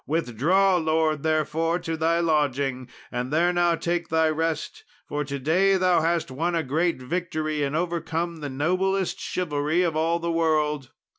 Withdraw, 0.07 0.77
Lord, 0.77 1.21
therefore, 1.21 1.77
to 1.77 1.95
thy 1.95 2.19
lodging, 2.21 2.89
and 3.11 3.31
there 3.31 3.53
now 3.53 3.75
take 3.75 4.07
thy 4.09 4.29
rest, 4.31 4.83
for 5.05 5.23
to 5.23 5.37
day 5.37 5.77
thou 5.77 6.01
hast 6.01 6.31
won 6.31 6.55
a 6.55 6.63
great 6.63 6.99
victory, 6.99 7.61
and 7.61 7.75
overcome 7.75 8.37
the 8.37 8.49
noblest 8.49 9.19
chivalry 9.19 9.83
of 9.83 9.95
all 9.95 10.17
the 10.17 10.31
world. 10.31 10.89